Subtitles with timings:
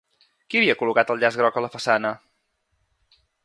[0.53, 2.17] Qui havia col·locat el llaç groc a la façana?